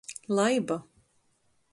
Laiba. 0.35 0.77